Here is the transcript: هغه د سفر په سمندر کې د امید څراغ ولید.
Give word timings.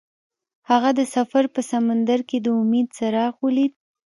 هغه 0.69 0.89
د 0.99 1.01
سفر 1.15 1.43
په 1.55 1.61
سمندر 1.71 2.19
کې 2.29 2.37
د 2.41 2.47
امید 2.61 2.87
څراغ 2.97 3.33
ولید. 3.45 3.73